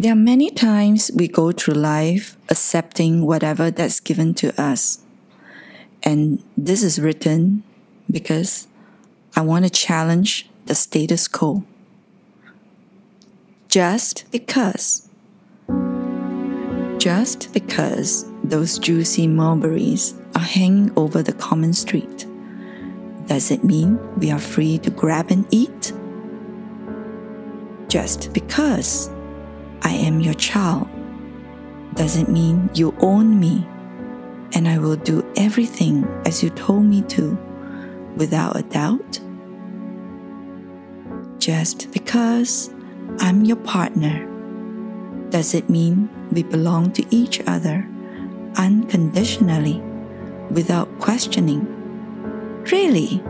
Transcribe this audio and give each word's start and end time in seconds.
There 0.00 0.12
are 0.12 0.16
many 0.16 0.48
times 0.48 1.10
we 1.14 1.28
go 1.28 1.52
through 1.52 1.74
life 1.74 2.34
accepting 2.48 3.26
whatever 3.26 3.70
that's 3.70 4.00
given 4.00 4.32
to 4.36 4.58
us. 4.58 5.00
And 6.02 6.42
this 6.56 6.82
is 6.82 6.98
written 6.98 7.64
because 8.10 8.66
I 9.36 9.42
want 9.42 9.66
to 9.66 9.70
challenge 9.70 10.48
the 10.64 10.74
status 10.74 11.28
quo. 11.28 11.64
Just 13.68 14.24
because. 14.32 15.06
Just 16.96 17.52
because 17.52 18.24
those 18.42 18.78
juicy 18.78 19.26
mulberries 19.26 20.14
are 20.34 20.40
hanging 20.40 20.90
over 20.96 21.22
the 21.22 21.34
common 21.34 21.74
street, 21.74 22.26
does 23.26 23.50
it 23.50 23.64
mean 23.64 23.98
we 24.18 24.30
are 24.30 24.38
free 24.38 24.78
to 24.78 24.90
grab 24.90 25.30
and 25.30 25.44
eat? 25.50 25.92
Just 27.88 28.32
because 28.32 29.10
I 29.82 29.92
am 29.92 30.20
your 30.20 30.34
child 30.34 30.88
doesn't 31.94 32.28
mean 32.28 32.70
you 32.74 32.94
own 33.00 33.38
me 33.38 33.66
and 34.52 34.68
I 34.68 34.78
will 34.78 34.96
do 34.96 35.24
everything 35.36 36.04
as 36.24 36.42
you 36.42 36.50
told 36.50 36.84
me 36.84 37.02
to 37.02 37.36
without 38.16 38.56
a 38.56 38.62
doubt. 38.62 39.20
Just 41.38 41.90
because 41.92 42.70
I'm 43.18 43.44
your 43.44 43.56
partner, 43.56 44.26
does 45.30 45.54
it 45.54 45.70
mean 45.70 46.08
we 46.32 46.42
belong 46.42 46.92
to 46.92 47.04
each 47.14 47.40
other 47.46 47.88
unconditionally 48.56 49.80
without 50.50 50.88
questioning? 50.98 51.66
Really? 52.70 53.22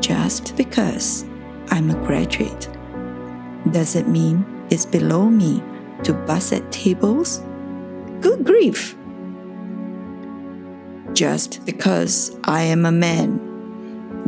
Just 0.00 0.56
because 0.56 1.24
I'm 1.70 1.90
a 1.90 2.06
graduate, 2.06 2.68
does 3.70 3.94
it 3.96 4.08
mean 4.08 4.44
it's 4.70 4.86
below 4.86 5.28
me 5.28 5.62
to 6.04 6.14
bust 6.14 6.52
at 6.52 6.72
tables? 6.72 7.42
Good 8.20 8.44
grief! 8.44 8.96
Just 11.12 11.64
because 11.66 12.36
I 12.44 12.62
am 12.62 12.86
a 12.86 12.92
man 12.92 13.50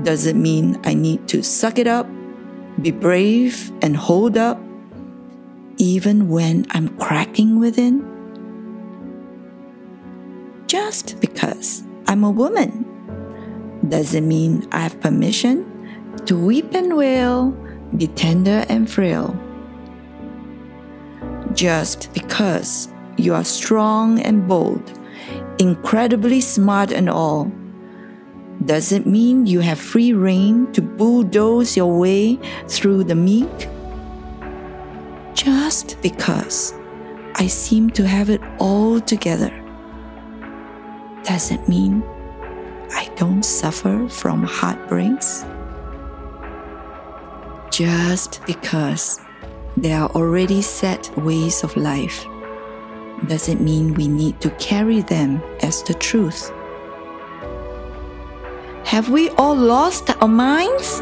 does 0.03 0.27
it 0.27 0.37
mean 0.37 0.81
I 0.85 0.95
need 0.95 1.29
to 1.29 1.43
suck 1.43 1.79
it 1.79 1.87
up, 1.87 2.09
be 2.81 2.91
brave, 2.91 3.71
and 3.83 3.97
hold 3.97 4.37
up, 4.37 4.61
even 5.79 6.29
when 6.29 6.67
I'm 6.71 6.89
cracking 6.99 7.59
within. 7.59 8.05
Just 10.67 11.21
because 11.21 11.85
I'm 12.07 12.25
a 12.25 12.31
woman 12.31 12.89
does 13.89 14.15
it 14.15 14.23
mean 14.23 14.67
I 14.73 14.81
have 14.81 15.01
permission 15.01 15.67
to 16.27 16.39
weep 16.39 16.75
and 16.75 16.97
wail, 16.97 17.57
be 17.97 18.07
tender 18.07 18.65
and 18.69 18.91
frail. 18.91 19.37
Just 21.53 22.13
because 22.15 22.89
you 23.17 23.35
are 23.35 23.45
strong 23.45 24.21
and 24.21 24.49
bold, 24.49 24.99
incredibly 25.59 26.41
smart 26.41 26.93
and 26.93 27.11
all, 27.11 27.51
does 28.65 28.93
it 28.93 29.07
mean 29.07 29.47
you 29.47 29.61
have 29.61 29.79
free 29.79 30.13
rein 30.13 30.73
to 30.73 30.81
bulldoze 30.81 31.77
your 31.77 31.99
way 31.99 32.39
through 32.69 33.05
the 33.05 33.15
meek? 33.15 33.69
Just 35.35 36.01
because 36.01 36.73
I 37.35 37.47
seem 37.49 37.91
to 37.91 38.07
have 38.07 38.31
it 38.31 38.41
all 38.59 39.01
together, 39.01 39.51
does 41.25 41.51
it 41.51 41.69
mean 41.69 42.03
I 42.91 43.11
don't 43.17 43.43
suffer 43.43 44.09
from 44.09 44.45
heartbreaks? 44.45 45.45
Just 47.73 48.45
because 48.45 49.19
there 49.79 50.03
are 50.03 50.11
already 50.11 50.61
set 50.61 51.09
ways 51.17 51.65
of 51.65 51.75
life, 51.75 52.27
does 53.29 53.49
it 53.49 53.63
mean 53.63 53.95
we 53.95 54.09
need 54.09 54.39
to 54.43 54.51
carry 54.59 55.01
them 55.01 55.43
as 55.63 55.83
the 55.83 55.95
truth? 55.95 56.53
Have 58.85 59.09
we 59.09 59.31
all 59.31 59.57
lost 59.57 60.11
our 60.21 60.29
minds? 60.29 61.01